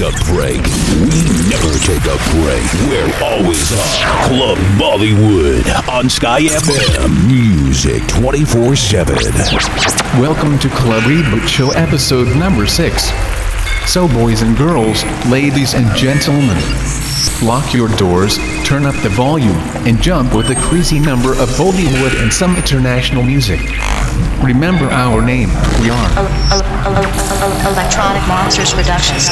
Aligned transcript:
a 0.00 0.10
break. 0.32 0.64
We 1.04 1.20
never 1.50 1.76
take 1.84 2.04
a 2.08 2.16
break. 2.32 2.64
We're 2.88 3.12
always 3.22 3.70
on 3.70 4.28
Club 4.28 4.58
Bollywood 4.80 5.88
on 5.88 6.08
Sky 6.08 6.40
FM. 6.40 7.26
Music 7.26 8.06
24 8.08 8.76
7. 8.76 9.14
Welcome 10.18 10.58
to 10.60 10.70
Club 10.70 11.02
Reboot 11.02 11.46
Show 11.46 11.70
episode 11.72 12.34
number 12.38 12.66
6. 12.66 13.10
So, 13.86 14.08
boys 14.08 14.40
and 14.40 14.56
girls, 14.56 15.04
ladies 15.26 15.74
and 15.74 15.94
gentlemen, 15.94 16.56
lock 17.42 17.74
your 17.74 17.88
doors, 17.98 18.38
turn 18.64 18.86
up 18.86 18.94
the 19.02 19.10
volume, 19.10 19.58
and 19.86 20.00
jump 20.00 20.34
with 20.34 20.48
a 20.48 20.54
crazy 20.54 20.98
number 20.98 21.32
of 21.32 21.50
Bollywood 21.50 22.22
and 22.22 22.32
some 22.32 22.56
international 22.56 23.22
music. 23.22 23.60
Remember 24.42 24.86
our 24.86 25.20
name. 25.20 25.50
We 25.82 25.90
are 25.90 26.10
Electronic 27.68 28.26
Monsters 28.26 28.72
Productions. 28.72 29.28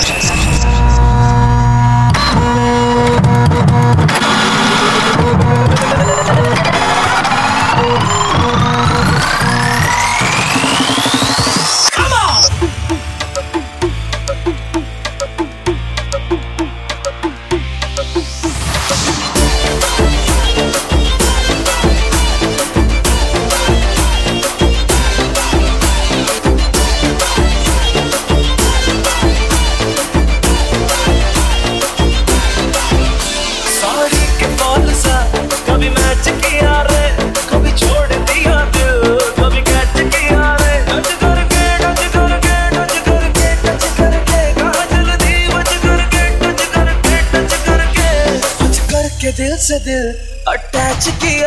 से 49.68 49.78
दिल 49.84 50.12
attach 50.48 51.08
की 51.22 51.37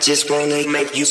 just 0.00 0.30
wanna 0.30 0.66
make 0.66 0.96
you 0.96 1.04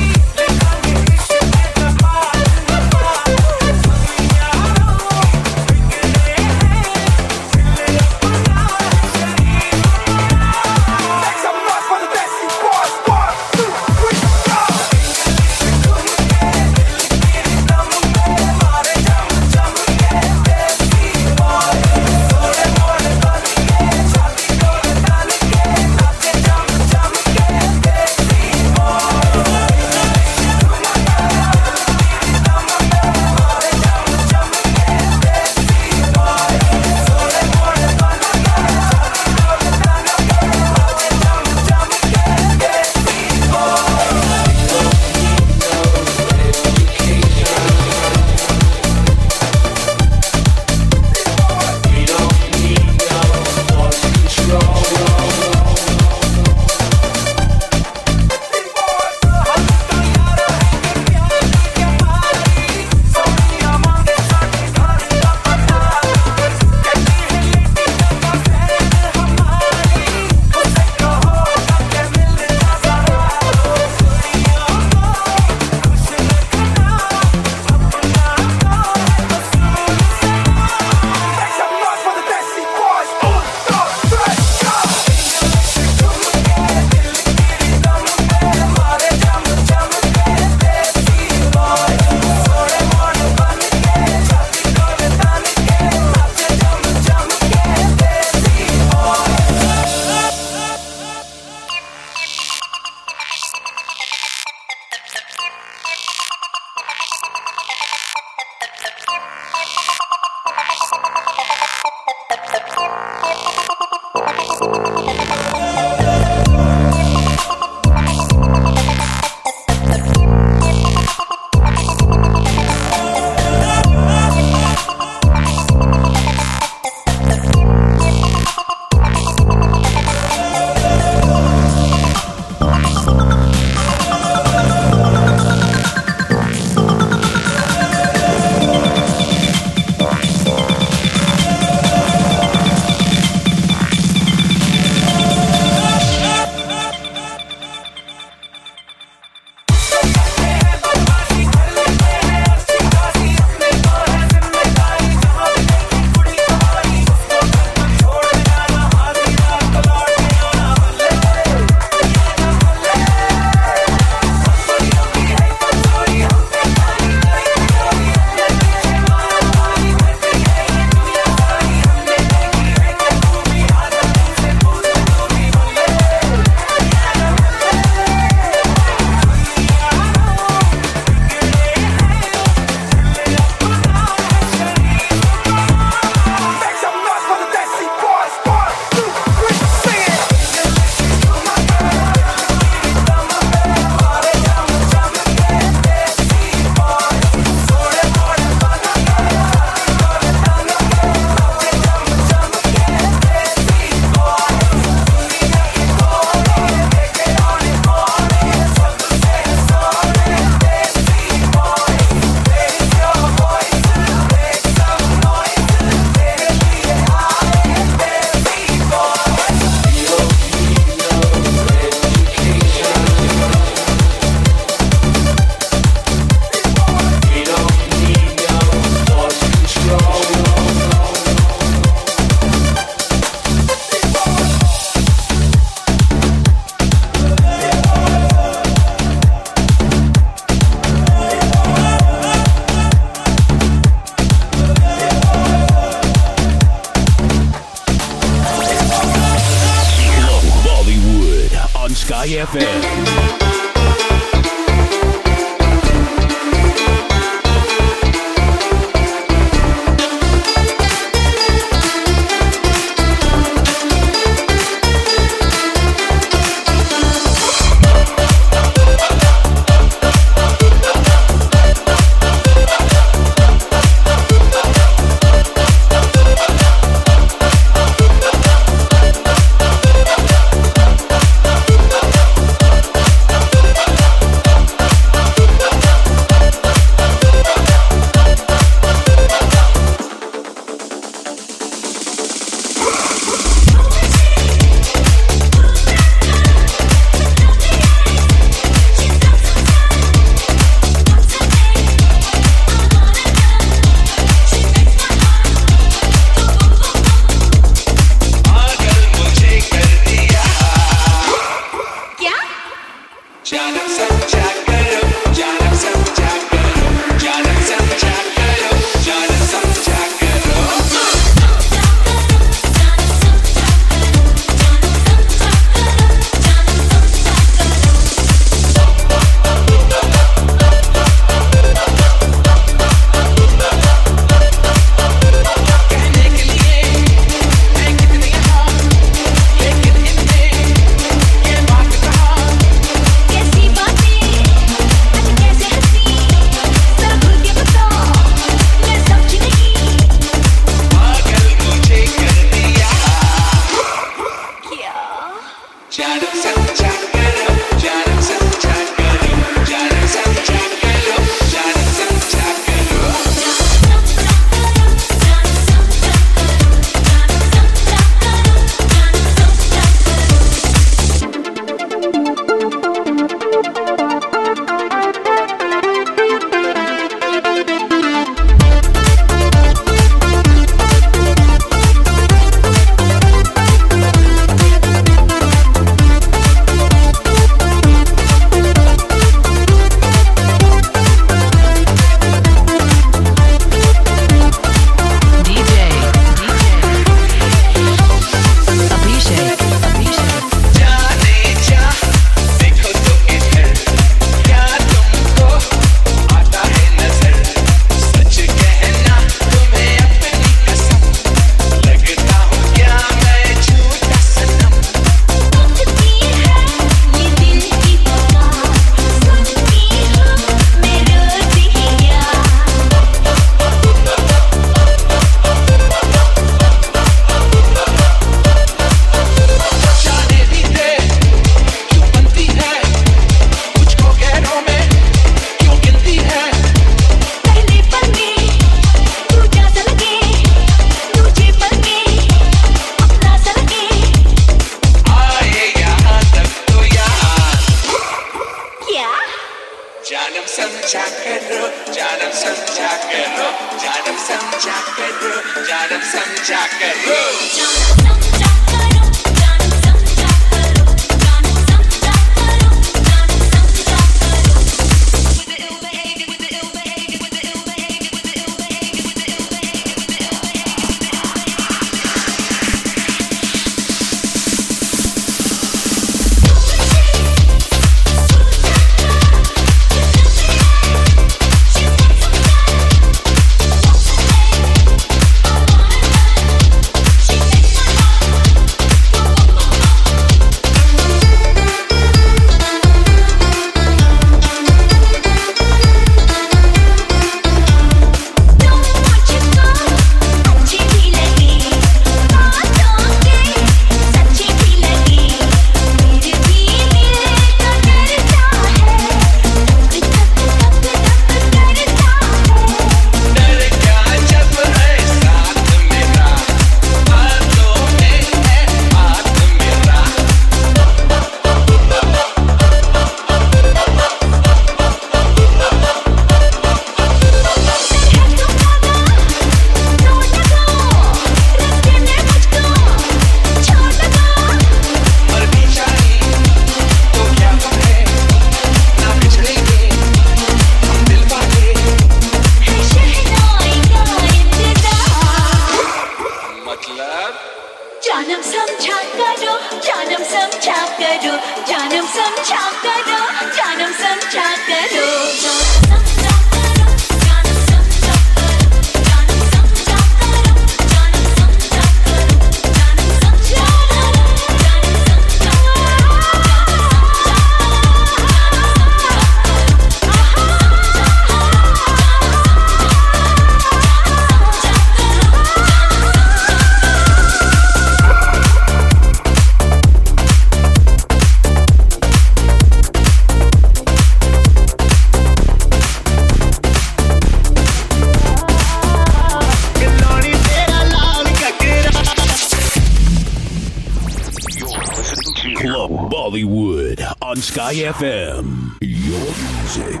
here. 595.46 595.56
Club 595.56 595.90
Bollywood 596.10 597.00
on 597.22 597.36
Sky 597.36 597.74
FM. 597.74 598.76
Your 598.80 599.26
music. 599.46 600.00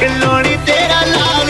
Kaloni 0.00 0.56
tera 0.66 1.00
lal. 1.12 1.40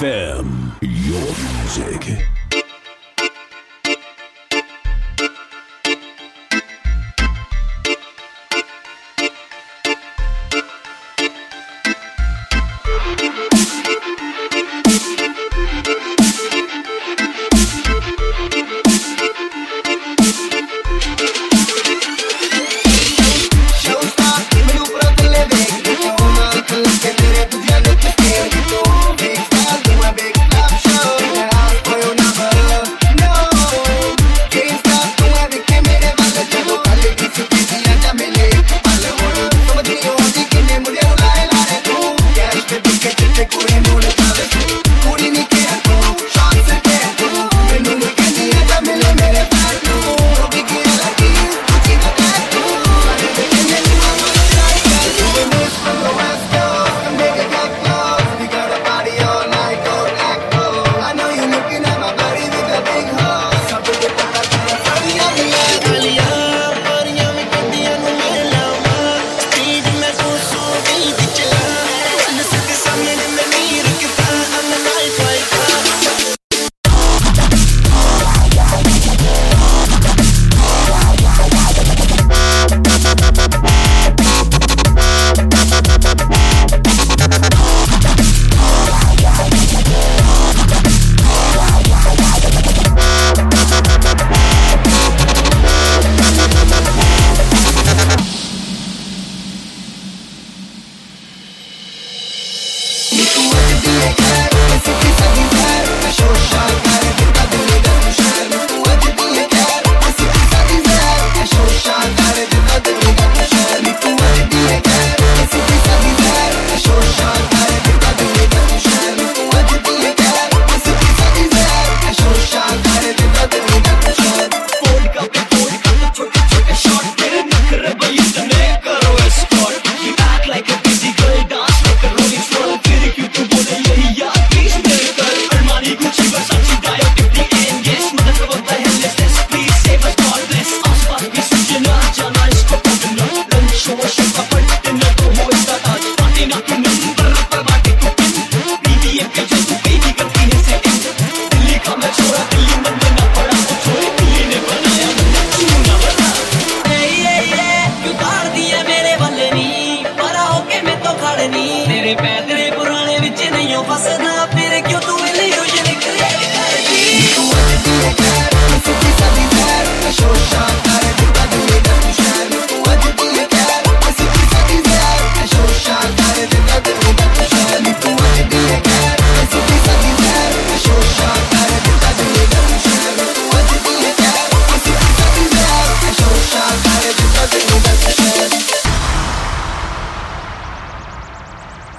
FM. 0.00 0.53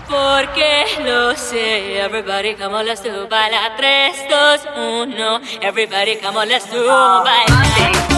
Porque 0.07 0.85
lo 1.03 1.35
sé, 1.35 1.99
everybody 1.99 2.55
come 2.55 2.75
on, 2.75 2.85
let's 2.85 3.01
do 3.01 3.27
baila 3.27 3.75
3, 3.75 4.27
2, 4.29 5.13
1, 5.13 5.41
everybody 5.61 6.15
come 6.17 6.37
on, 6.37 6.47
let's 6.47 6.69
do 6.69 6.85
baila 6.85 8.14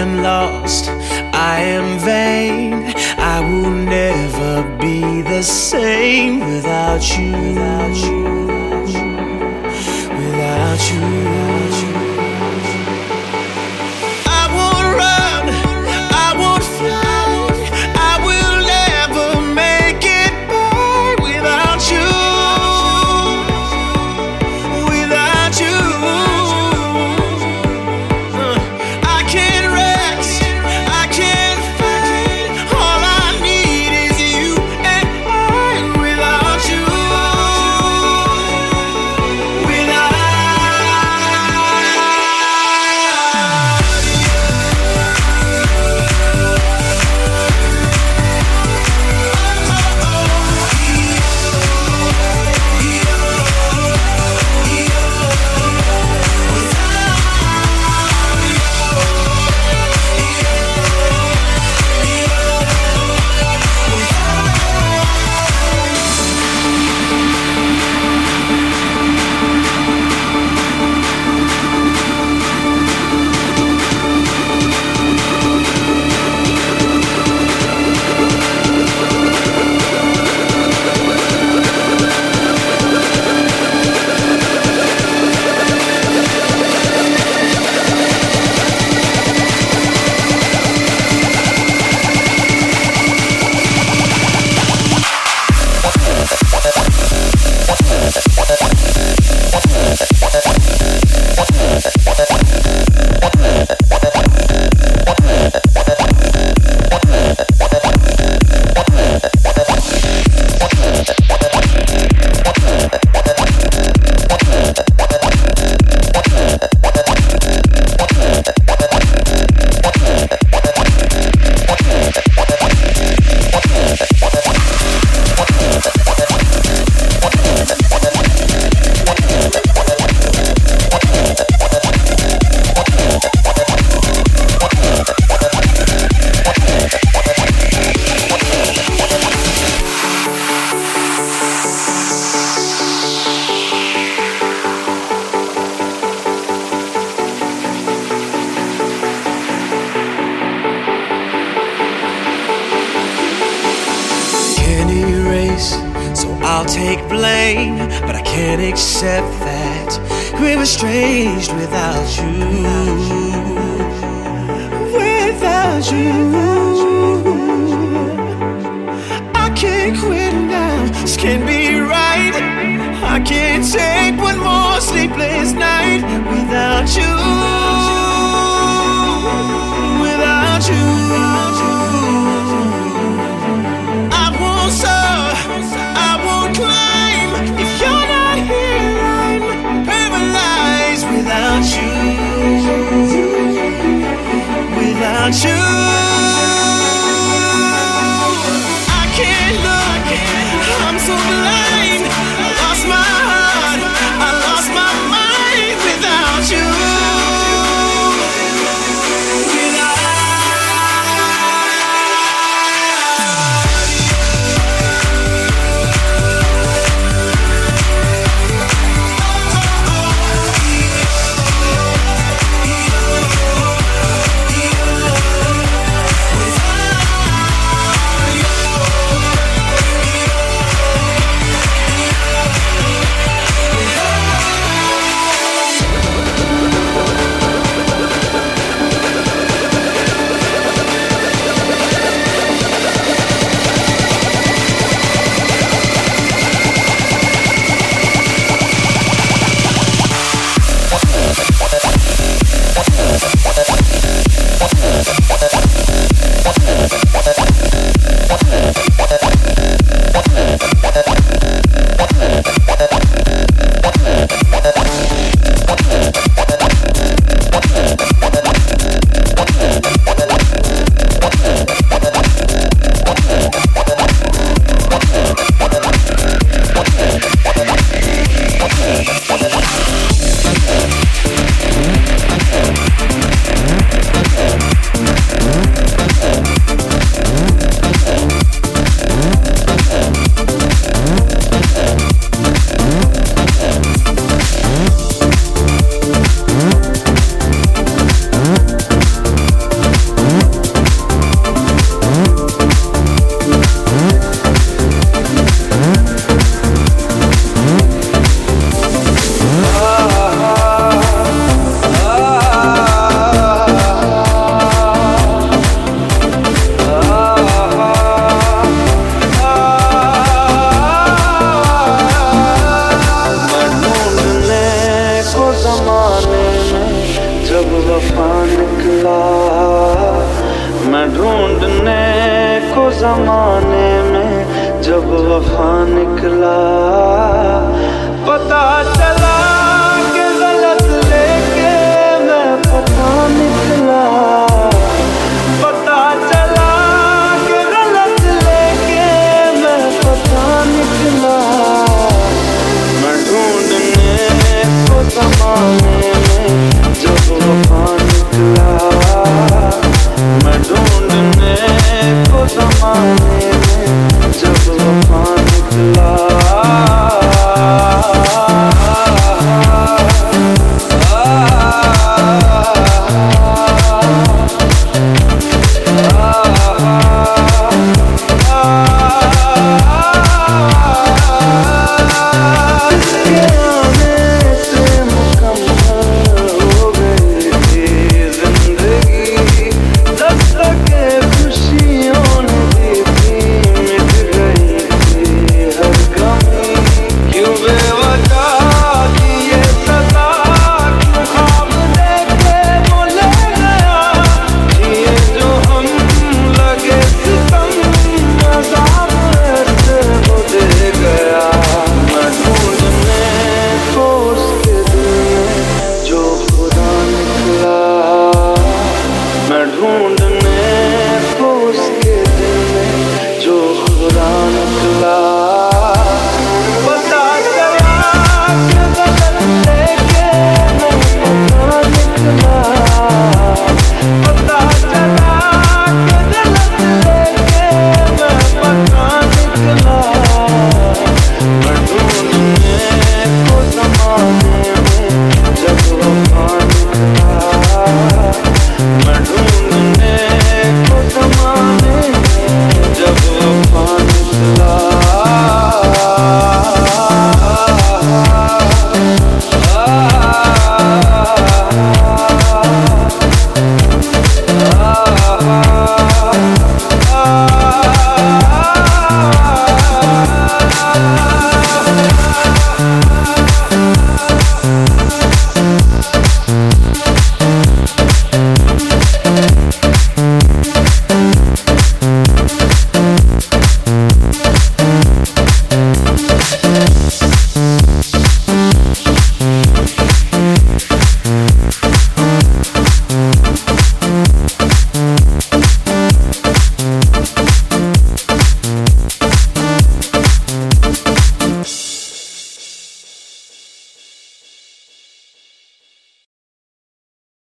am 0.00 0.22
lost, 0.22 0.88
I 1.34 1.60
am 1.76 1.98
vain. 1.98 2.72
I 3.18 3.40
will 3.40 3.70
never 3.70 4.52
be 4.78 5.22
the 5.22 5.42
same 5.42 6.40
without 6.40 7.02
you, 7.16 7.32
without 7.32 7.96
you, 8.06 8.22
without 8.32 8.88
you. 8.96 9.10
Without 10.18 10.82
you. 10.92 11.69